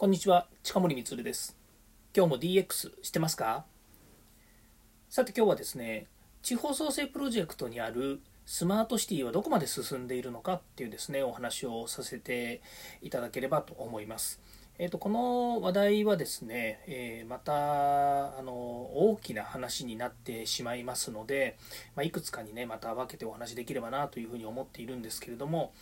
[0.00, 1.56] こんにちは、近森光です。
[2.16, 3.64] 今日も DX してますか？
[5.10, 6.06] さて今日はですね、
[6.40, 12.62] 地方創生プロジェクトにあるスマートシティはどこまで進んでいるのかっていうですね、お話をさせて
[13.02, 14.40] いただければと思います。
[14.78, 21.58] えーと、この話題はですね、えー、またあの大きな話になってしまいますので、
[21.96, 25.72] まあ、いくつかにねまた分けてお話できればなというふうに思っているんですけれども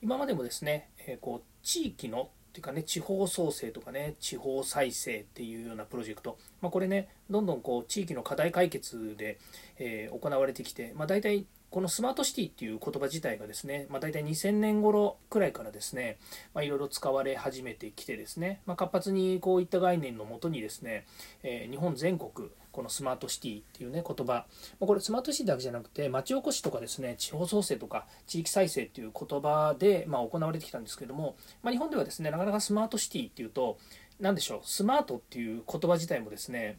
[0.00, 9.38] 今までもですね、えー、こう地域のていうかね地方創生とかね地方再生っていうようなプロジェクト、まあ、これねどんどんこう地域の課題解決で、
[9.78, 16.16] えー、行われてきて、まあ、大体このスマートシティっていう言葉自体がですね、まあ、大体2000年頃くらいからですね、
[16.54, 21.06] まあ、いろいろ使われ始めてきてですね、まあ、活発にこういった概念のもとにですね、
[21.42, 22.48] えー、日本全国
[22.78, 24.46] このスマートシティっていうね言葉。
[24.78, 33.78] これスマートシティだけじゃなくて町おこしとかですね地方創生とか地域再生っていう言葉でま行われてきたんですけども、まあ、日本ではですねなかなかスマートシティっていうと
[34.20, 36.78] 何でしょうスマートっていう言葉自体もですね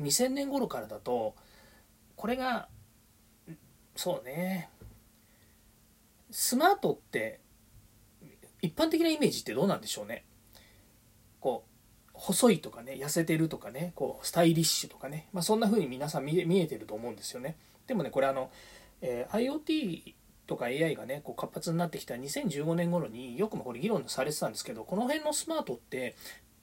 [0.00, 1.34] 2000年頃からだと
[2.14, 2.68] これが
[3.96, 4.70] そうね
[6.30, 7.40] スマートって
[8.62, 10.24] 一般的なイメージってどうなんでしょうね。
[11.40, 11.77] こう
[12.18, 18.50] 細いとかね痩せてるとかねこうスタイリッシュとかね、まあ、そんな風に皆さん見えてると思うんですよねでもねこれあの、
[19.00, 20.14] えー、IoT
[20.46, 26.16] とか AI がねこう活発になってきた2015年頃によくもこれ議論されてたんですけどこの辺のスマートって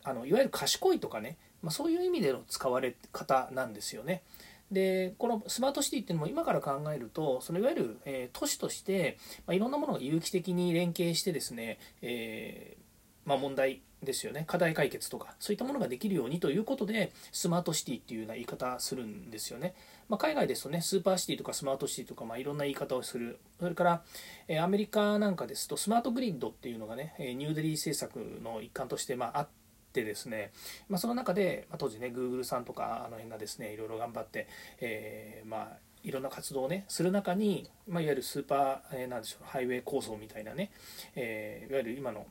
[0.04, 4.24] あのいわゆる賢いとかね、まあ、そういう意味での使われ方なんですよね。
[4.72, 14.46] でこのスマートシティっていうのも今から考えるとそのいわゆる、えー、都市として、まあ、いろんなものが有機的に連携してですね、えー、まあ、問題ですよね。
[14.48, 19.76] 課題解決とかそういったものができるようにということでスマートシティっていうような言い方するんですよね、
[20.08, 23.40] まあ、海外ですとねスーパーシティとかスマートシティとか、まあ、いろんな言い方をする。
[23.60, 24.04] それから、
[24.48, 29.48] え、アメリカなんかですとスマートグリッドっていうのがねニューディール政策の一環として、まあ、っ
[29.96, 30.52] てですね、
[30.90, 34.48] まあ、その中で、まあ、当時ね Google さんとかあの辺がですねいろいろ頑張って、
[34.82, 40.72] えー、まあいろんな活動をねする中に、まあ、いわゆるスーパー、えー、なんでしょうハイウェイ構想みたいなね、
[41.16, 42.26] えー、いわゆる今の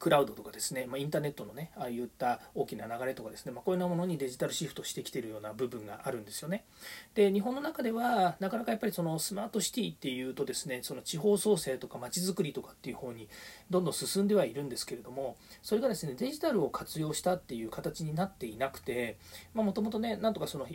[0.00, 6.64] クラウドとかですね、まあ、インターネットのね、ああいった大きな流れとかですね、まあ、こういうようなものにデジタルシフトしてきてるような部分があるんですよね。
[7.14, 13.28] で、日本の中では、なかなかやっぱりそのスマートシティっていうとですね、その地方創生とか街づくりとかっていう方に
[13.68, 19.18] どんどん進んではいるんですけれども、それがですね、デジタルを活用したっていう形になっていなくて、
[19.52, 20.66] もともとね、なんとかその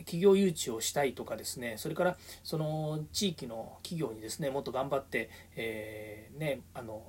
[0.00, 7.02] 企業誘致をしたいとかですねそれからその地域の企業にですねもっと頑張って、えー、ね、あの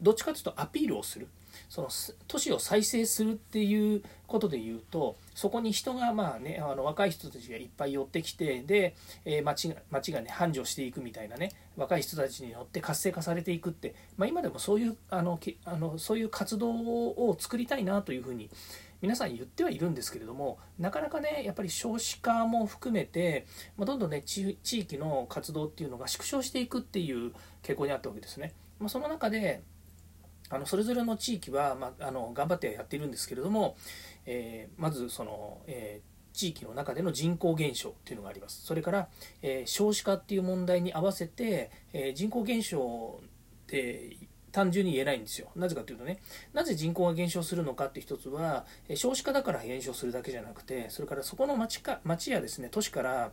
[0.00, 1.28] どっちかというとアピールをする
[1.68, 1.88] その
[2.28, 18.50] 都市を再生するっていうことで言うとそこに人がまあねあの若い人たちがいっぱい寄ってきてで、えー、町が町がね繁盛していくみたいなね若い人たちによって活性化されていくって、まあ、今でもそういうあのあのそういう活動を作りたいなというふうに
[19.02, 23.46] 皆さん言ってはいるんですけれどもなかなかねやっぱり少子化も含めて、
[23.76, 28.54] まあ、どんどんね地域の活動っていうのが縮小していくっていう傾向にあったわけですね。
[28.78, 29.62] まあ、その中で
[30.50, 33.76] あのそれぞれの地域は、まあ、あの頑張ってやっているんですけれども、
[34.26, 39.08] えー、まずその、えー、地域の中での人口減少っていうのがありますそれから、
[39.42, 44.16] えー、少子化っていう問題に合わせて、え人口減少って
[44.56, 45.48] 単純に言えないんですよ。
[45.54, 46.18] なぜかというとね、
[46.54, 48.64] なぜ人口が減少するのかって一つは、
[48.94, 53.32] 少子化だから減少するだけじゃなくて、それからそこの町か町やですね、都市から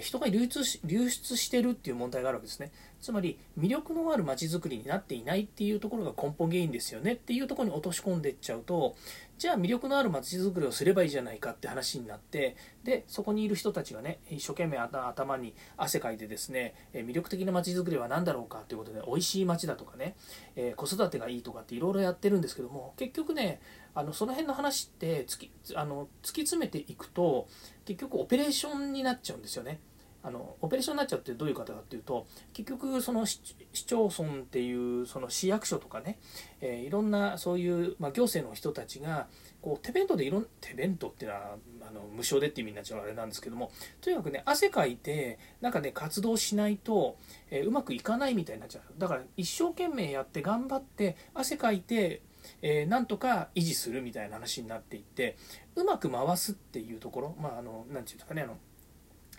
[0.00, 2.70] 人が流出し流出してるっていう問題があるわけですね。
[3.00, 8.94] つまり、魅力のある街づくりになっていないっていうところが根本原因ですよねっていうところに落とし込んでいっちゃうと、
[9.40, 20.14] じゃあ魅力のある街づくりをすればいいじゃないかって話になってでそこにいる人たちがね一生懸命頭に汗かいてですね魅力的な街づくりは何だろうかということで美味しい街だとかね、
[20.56, 23.62] え子育てがいいとかっていろいろやってるんですけども結局ね
[23.94, 27.48] あのその辺の話って突きあの突き詰めていくと
[27.86, 29.80] 結局オペレーションになっちゃうんですよね。
[30.22, 33.40] あのオペレーションになっちゃうってどういう方かっていうと結局その市
[33.86, 36.18] 町村っていうその市役所とかね、
[36.60, 39.28] えー、いろんなそういう、まあ、行政の人たちが
[39.62, 41.56] こう手弁当でいろん手弁当っていうのは
[41.88, 47.16] あの無償でって意味になっちゃうあれなんですけどもとにかくね汗かいてなんかね活動しないと、
[47.50, 48.82] えー、うまくいかないみたいになっちゃう。
[48.98, 52.22] だから一生懸命やって頑張って汗かいて
[52.62, 55.36] えー、なんとか維持するみたいな話になっていって
[55.76, 58.56] うまく回すっていうところまああの何て言うんですかねあの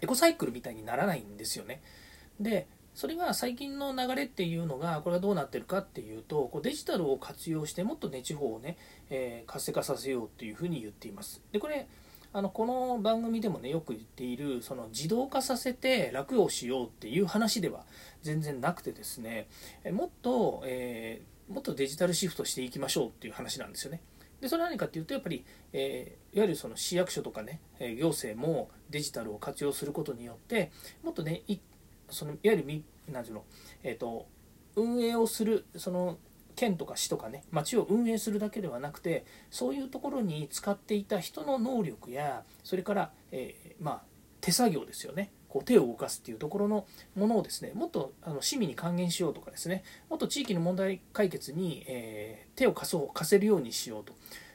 [0.02, 1.82] エコサイクルみたいにならないんですよね。
[2.40, 8.78] でそれが最近の流れっていうのがこれがどうなってるかっていうとこうデジタルを活用してもっとね地方をね、
[9.10, 11.42] えー、活性化させようっていうふうに言っています。
[11.52, 11.88] でこれ
[12.34, 17.86] あのこの番組でもねよく言っているその自動化させて楽をしようっていう話では
[18.24, 19.48] 全然なくてですね
[19.92, 24.02] もっと、えー、もっとデジタルシフトしていきましょうっていう話なんですよね。
[24.42, 30.72] でそれは何かっていうとやっぱり、えー、いわゆるその市役所とかね、え行政もデジタルを活用することによって
[31.04, 31.60] もっとねい
[32.10, 33.44] そのいわゆるみなんていうの、
[33.84, 34.28] えーと、
[34.76, 36.18] 運営をするその
[36.56, 44.02] 県とか市とかね町を運営するだけではなくてそういうところに使っていた人の能力やそれから、えー、まあ、
[44.42, 45.32] 手作業ですよね。
[45.52, 54.14] こう手を動かすっていうところのものをですねもっとあの市民に還元しようとかですねもっと地域の問題解決に、え、手を貸そう貸せるようにしようと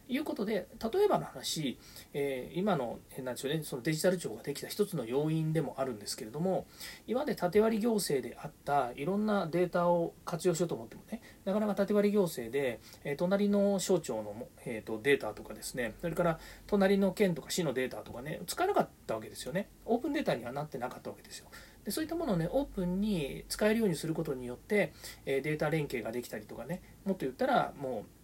[0.08, 1.78] いうことで例えばの話、
[2.14, 6.66] えー、今のなんでしょう、ね、そのデジタル庁ができた一つの要因でもあるんですけれども
[7.06, 19.68] 今まで縦割り行政であったいろんなデータを活用しようと思ってもねなかなか縦割り行政で、えー、隣の省庁の、えーと、データとかですねそれから隣の県とか市のデータとかね使えなかったわけですよね。
[19.84, 21.46] オープンデータにはなってなかったわけですよ。
[21.84, 24.92] でそういったものをねオープンに使えるようにすることによって、
[25.24, 28.16] えデータ連携ができたりとかねもっと言ったらもう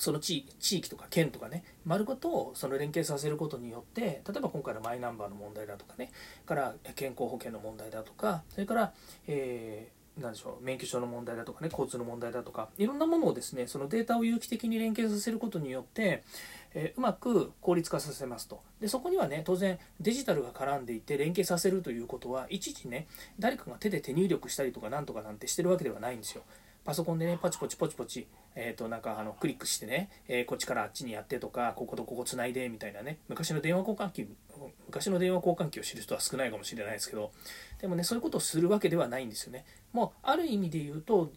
[0.00, 6.10] その地域とか県とかね丸ごとその連携させることによって例えば今回のマイナンバーの問題だとかね
[6.46, 8.92] から健康保険の問題だとかそれから、
[9.26, 16.22] えー、なんでしょう免許証の問題だとかね交通の問題だとかいろんなものをですねそのデータを有機的に連携させることによって、
[16.80, 18.62] え、うまく効率化させますと。
[18.80, 23.08] でそこにはね当然デジタルが絡んでいて連携させるということはいちいちね
[23.38, 26.42] 誰かが手で手入力したりとかなんとかなんてしてるわけではないんですよ。
[26.84, 28.26] パソコンでねパチポチポチポチ
[28.60, 33.18] えー、となんかあのクリックしてね、え、こっちからあっちにやってとかこことここつないでみたいなね。
[33.28, 34.26] 昔の電話交換機
[34.86, 37.30] 昔の電話交換機を知る人は少ないかもしれないですけど。
[37.80, 39.64] でもねそういうことをするわけではないんですよね。
[39.92, 41.30] もうある意味で言うと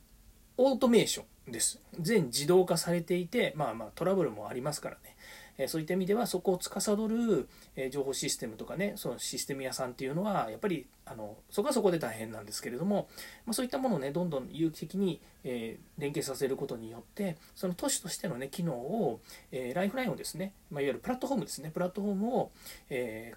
[0.57, 1.81] オートメーションです。
[1.99, 5.15] 全自動化されていてまあまあトラブルもありますからね。
[5.57, 13.09] えそういった意味ではそこを司る、え情報システムとかねそのシステム屋さんっていうのはやっぱりあのそこはそこで大変なんですけれども、
[13.45, 19.21] まあ、そういったものをねどんどん有機的に、え連携させることによってその都市としてのね機能を、
[19.51, 21.71] えライフラインをですね、まあ、いわゆるプラットフォームですね。
[21.71, 22.51] プラットフォームを、
[22.89, 23.33] え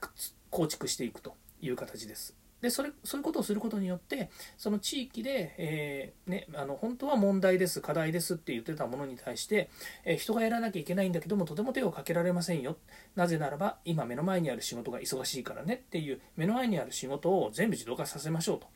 [0.51, 2.44] 構築していくという形です。
[2.65, 9.69] でそれそういうことをすることによってその地域で、えー、ね、あの本当は問題です課題ですって言ってたものに対して、
[10.07, 12.79] えー、人がやらなきゃいけないんだけどもとても手をかけられませんよ。
[13.17, 18.67] なぜならば今目の前にある仕事が忙しいからねっていう目の前にある仕事を全部自動化させましょうと、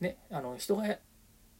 [0.00, 0.96] ね、あの人が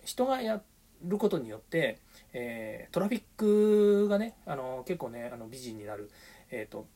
[0.06, 0.62] 人がや
[1.04, 1.98] ることによって、
[2.32, 6.10] えー、トラフィックがねあの結構ねあの美人になる、
[6.50, 6.86] えーと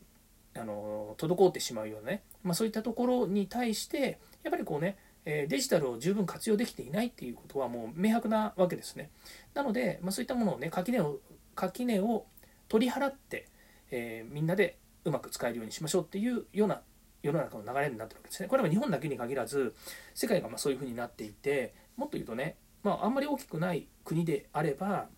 [0.59, 9.11] あの滞ってしまうようなね、まあ、そういったところに対してやっぱりこうねデジタルを十分活用できていないっていうことはもう明白なわけですね。
[9.55, 11.19] なので、まあ、そういったものをね垣根を
[11.57, 12.27] 垣根を
[12.69, 13.49] 取り払って、
[13.91, 16.81] えー、みんなでうまく使えるようにしましょうっていうような
[17.25, 18.49] 世の中の流れになってるわけですね。
[18.49, 19.75] これは日本だけに限らず
[20.15, 22.55] 世界がまそういうふうになっていてもっと言うとね、
[22.85, 25.09] まあ、あんまり大きくない国であれば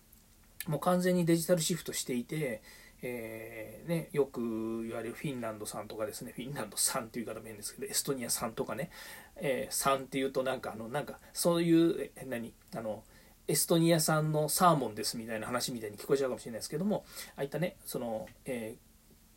[0.67, 2.63] もう完全にデジタルシフトしていて
[3.01, 8.89] えー、ね、よく言われるフィンランドさんとかですね、フィンランドさんっていう言い方も変ですけど、エストニアさんとかね、
[9.37, 12.53] えー、さんっていうとなんかあの、なんかそういう、何？
[12.75, 13.03] あの、
[13.47, 17.03] エストニア産のサーモンですみたいな話みたいに聞こえちゃうかもしれないですけども、
[17.35, 18.75] ああいったね、その、え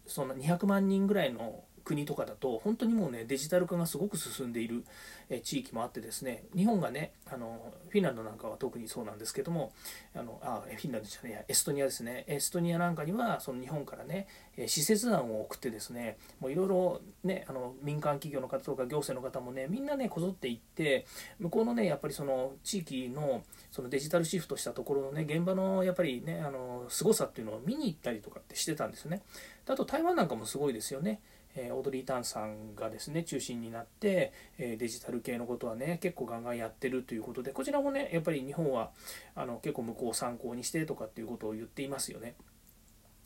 [0.06, 4.84] ー、その200万人ぐらいの国とかだと本当にもうねデジタル化がすごく進んでいる
[5.42, 9.72] 地域もあってですね日本がねあのフィンランドなんかは特にそうなんですけども
[10.14, 14.26] あのあフィンランドじゃねエストニアですねエストニアなんかにはその日本からね
[14.66, 21.06] 施設団を送ってですねもういろいろねあの民間企業の方とか行政の方もねみんなねこぞっていって
[21.38, 29.22] 向こうのねやっぱりその地域のそのデジタルシフトしたところのね現場のやっぱりねあの凄さっていうのを見に行ったりとかってしてたんですね。
[29.66, 31.20] あと台湾なんかもすごいですよね。
[31.56, 38.90] え、オードリー・タンさんがですね中心になって、え、デジタル系のことはね結構ガンガンやってるということでこちらもねやっぱり日本は
[39.34, 42.34] あの結構向こうを参考にしてとかっていうことを言っていますよね。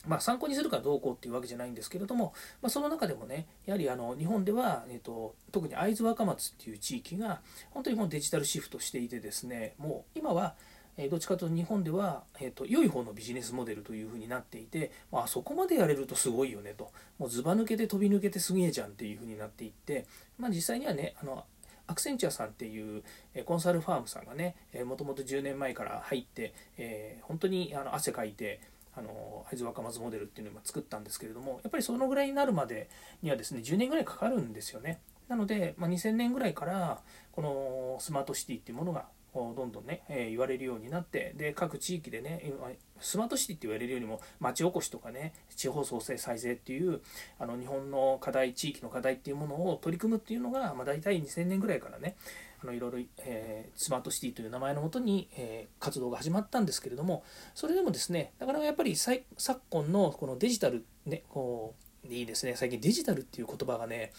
[0.05, 7.41] まあ、参考にするかどうこうっていうわけじゃないんですけれども、まあ、その中でもねやはりあの日本では、えーと、特に会津若松っていう地域が
[7.71, 10.55] 本当にもうデジタルシフトしていてですねもう今は
[10.97, 16.91] えどっちかというと日本では、えーと、良い方のビジネスモデルというふうになっていて、まあそこまでやれるとすごいよねと。
[17.19, 20.05] もうずば抜けて飛び抜けてすげえじゃんっていうふうになっていって、
[20.37, 21.45] まあ、実際にはねあの
[21.87, 23.03] アクセンチュアさんっていう
[23.45, 28.59] コンサルファームさんがねもともと10年前から入って、えー、本当にあの汗かいて
[28.95, 32.89] あの会津若松モデルっていうのを作ったんですけれどもやっぱりそのぐらいになるまで
[33.21, 34.99] にはですね10年ぐらいかかるんですよね。
[35.27, 37.01] なので、まあ、2000年ぐらいから
[37.33, 42.51] このスマートシティっていうものがどんどんね、え、言われるようになってで各地域でね
[42.99, 47.01] スマートシティって言われるよりも町おこしとかね地方創生再生っていう
[47.39, 52.15] あの日本の課題地域の課題っていうものを取り組むっていうのが、まあ、大体2000年ぐらいからね
[52.63, 59.21] あのいろいろ、えー、スマートシティという名前のもとに、えー、活動が始まったんですけれどもそれでもですねなかなかやっぱり昨
[59.69, 64.11] 今のこのデジタルねこういいですね最近デジタルっていう言葉がね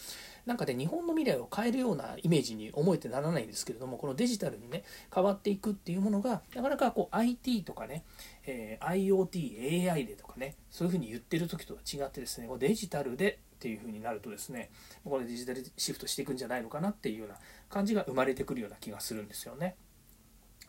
[0.45, 8.03] なんかね日本の未来を変えるようなイメージに思えてならないんですけれどもこのデジタルにね変わっていくっていうものがなかなかこう IT とかね、
[8.45, 14.69] えー、IoT、AI でとかねそういうふうに言ってる時とは違ってですねデジタルでっていうふうになるとですね
[15.03, 17.35] これデジタルシフトしていくんじゃないのかなっていうような
[17.69, 19.75] 感じが生まれてくるような気がするんですよね。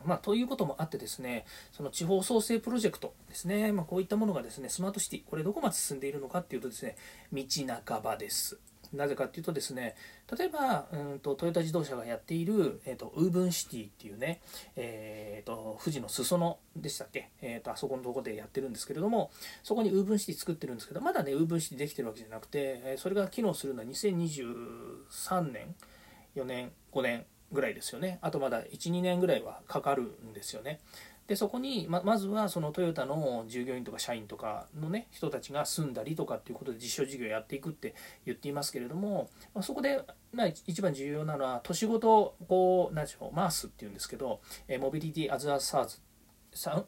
[0.05, 6.95] まあ、ということもあってですね、その地方創生プロジェクトですね、まあ、こういったものがですね、スマートシティ、これどこまで進んでいるのかっていうとですね、
[7.33, 7.43] 道
[7.85, 8.59] 半ばです。
[8.93, 9.95] なぜかっていうとですね、
[10.37, 14.41] 例えば、うんとトヨタ自動車がやっている、えーと、ウーブンシティっていうね、
[14.75, 19.31] えーと、富士の裾野でしたっけ、えーと、あそこのとこでやってるんですけれども、
[19.63, 25.73] そこにウーブンシティ作ってるんですけど、まだね、ウーブンシティできてるわけじゃなくて、それが機能するのは2023年、
[26.35, 28.19] 4年、5年ぐらいですよね。
[28.21, 30.79] あとまだ12年ぐらいはかかるんですよね。
[31.27, 40.01] でそこにままずはそのトヨタの従業員とか社員とかのね人たちが住んだりとかっていうことで実証事業やっていくって言っていますけれども、ま、そこで、
[40.33, 44.41] まあ、一番重要なのは都市ごとこう何でしょう MaaS っていうんですけど
[44.79, 45.99] mobility as a service っ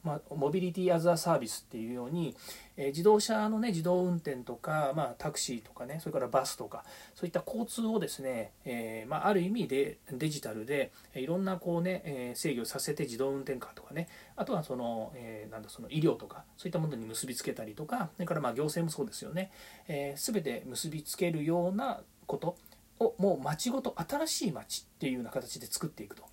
[0.03, 2.35] まあ、 mobility as a service っていうように、
[2.75, 6.83] えー、自動車のね自動運転とか、まあ、タクシーとかねそれからバスとか
[7.15, 19.51] そういった交通をですね、えー、まあ、ある意味でデジタルでいろんなこうね、えー、制御させて自動運転カーとかねあとはその,、えなんだその医療とかそういったものに結びつけたりとかそれからまあ行政もそうですよね、
[19.87, 22.57] えー、全て結びつけるようなこと
[22.99, 26.23] をもう町ごと新しい町っていうような形で作っていくと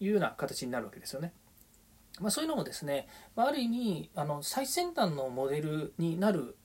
[0.00, 1.32] いうような形になるわけですよね。
[2.20, 6.56] まあ、そういうのもですね、まあ、ある意味あの最先端のモデルになる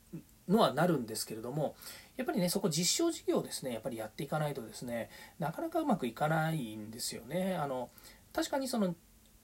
[0.48, 1.76] のはなるんですけれども
[2.18, 5.10] やっぱりねそこ実証事業ですねやっぱりやっていかないとですね
[5.40, 7.56] なかなかうまくいかないんですよね。
[7.56, 7.90] あの
[8.34, 8.96] 確かにその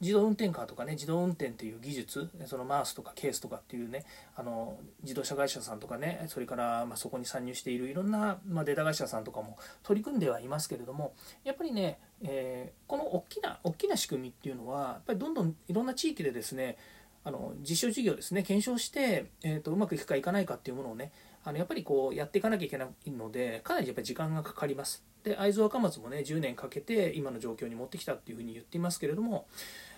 [0.01, 4.03] 自動運転カーとかね自動運転っていう技術そのマースとかケースとかっていうね
[4.35, 16.77] あの自動車会社さんとかねそれからまそこに参入しているいろんな、まデータ会社さんとかも取り組んではいますけれどもやっぱりね、えー、この大きな大きな仕組みっていうのはやっぱりどんどんいろんな地域でですね
[17.23, 21.11] あの実証事業ですね検証して、えーと、うまくいくかいかないかっていうものをね
[21.43, 25.03] あのやっぱりこうやっていかなきゃいけないのでかなりやっぱり時間がかかります。
[25.23, 29.45] で会津若松もね10年かけて今の状況に持ってきたっていうふうに言っていますけれども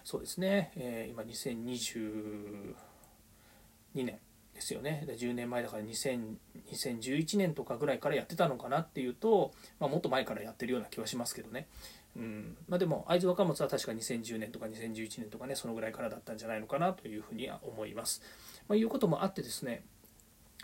[0.03, 2.75] そうですね、えー、今2022
[3.95, 4.19] 年
[4.53, 5.03] ですよね。
[5.07, 11.67] で10年前だから2011年とかぐらいからやってたのかなっていうと、まあ、もっと前からやってるような気はしますけどね、
[12.15, 12.57] うん。
[12.67, 18.21] まあ、でも会津若松は確か2010年とか2011年とかねそのぐらいからだったんじゃないのかなというふうには思います。
[18.67, 19.83] まあ、いうこともあってですね。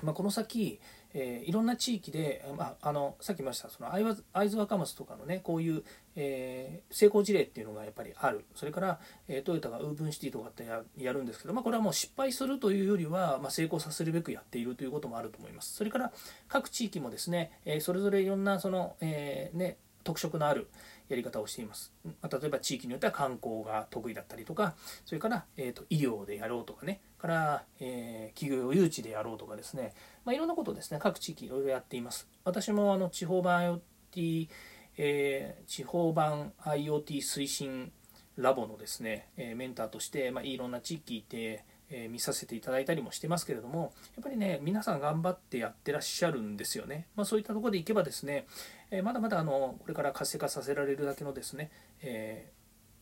[0.04, 0.80] まあ、この先、
[1.14, 5.84] えー、いろんな地域で、まあ、あのさっき言いましたその会津若松とかのねこういう、
[6.16, 8.46] えー、成功事例っていうのがやっぱりある。
[8.56, 15.76] それから、えー、トヨタがウーブンシティとかってやるんですけど、まあ、これはもう失敗するというよりは、まあ、成功させるべくやっているということもあると思います。
[15.76, 16.12] それから
[16.48, 20.70] 各地域もですね、え、それぞれいろんなその、えね、特色のある
[21.08, 21.94] やり方をしています。
[22.22, 24.76] ま、例えば地域によっては観光が得意だったりとか、
[25.06, 29.94] それから、えーと、医療でやろうとかね、から、えー、企業誘致でやろうとかですね、
[30.26, 32.28] まあ、いろんなことをですね、各地域いろいろやっています。
[32.44, 33.82] 私もあの地方版
[34.14, 34.50] IoT、
[34.98, 37.92] えー、地方版 IoT 推進
[38.38, 48.46] ラボのですね、え、メンターとして、まあ、いろんな地域いて、え、見させていただいたりもしてますけれどもやっぱりね皆さん頑張ってやってらっしゃるんですよね、まあ、そういったところでいけばですね、
[48.92, 52.52] え、まだまだあのこれから活性化させられるだけのですね、え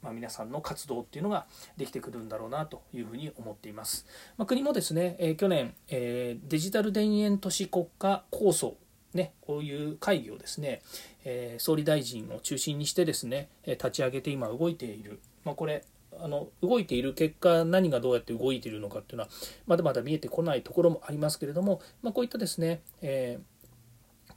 [0.01, 4.05] ー、まあ、皆さんの活動っていうのができてくるんだろうなというふうに思っています、
[4.37, 8.77] ま国もですね、え去年、えデジタル田園都市国家構想
[9.13, 10.81] ね、こういう会議をですね、
[11.23, 15.83] え総理大臣を中心にしてですね立ち上げて今動いている、まあ、これ
[16.21, 19.29] あの動いている結果何がどうやって動いているのかっていうのは
[19.65, 23.56] まだまだ見えてこないところもありますけれども、まあ、こういったですね、えー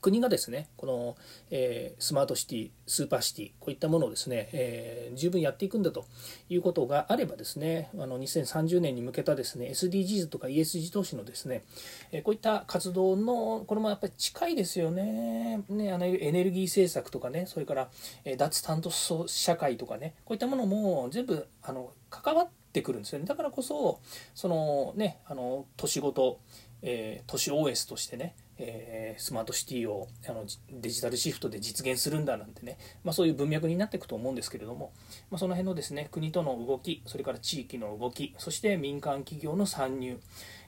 [0.01, 1.15] 国がですねこの、
[1.51, 6.05] えー、スマートシティスーパーシティこういったものをですね、えー、十分やっていくんだと
[6.49, 11.63] いうことがあればですねあの2030年に向けたですね SDGs とか ESG 投資のですね、
[12.11, 15.63] え、こういった活動のこれもやっぱり近いですよね。
[15.69, 17.89] ねあのエネルギー政策とかねそれから、
[18.25, 23.25] え脱炭素社会とかねこういったものも全部あの関わってくるんですよね。
[23.25, 23.99] だからこそ
[24.33, 26.39] そのねあの都市ごと、
[26.81, 34.93] えー、都市 OS としてねえー、スマートシティをあのデジタルシフトで実現するんだなんてね、まあ、そういう文脈になっていくと思うんですけれども、
[35.31, 40.19] まあ、その辺のですね国との動きそれから地域の動きそして民間企業の参入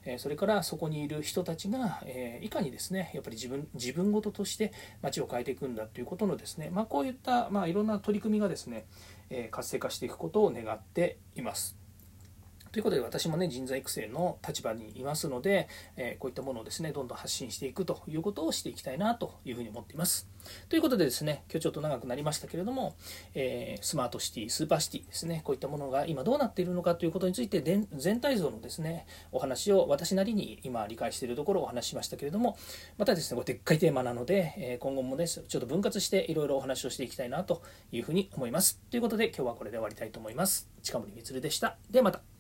[0.05, 8.86] えそれからそこにいる人たちが、えーいかにですねやっぱり自分自分事として街を変えていくんだということのですね、まあ、こういった、まあ、いろんな取り組みがですね、
[9.29, 11.83] え活性化していくことを願っています。
[12.74, 20.27] ということで私もね人材育成の立場にいますので、え、こういったものをですねどんどん発信していくということをしていきたいなというふうに思っています。
[20.70, 22.96] ということでですね今日ちょっと長くなりましたけれども、
[23.36, 32.58] え、スマートシティスーパーシティですねこういったものが今どうなっているのかということについて全体像のですねお話を私なりに今理解しているところをお話ししましたけれども
[32.98, 37.62] またですねこれでっかいテーマなので、え、今後もですちょっと分割していろいろお話をしていきたいなと
[37.92, 38.80] いうふうに思います。
[38.89, 40.68] ということで今日はこれで終わりたいと思います。
[40.82, 41.77] 近森光でした。
[41.92, 42.33] ではまた。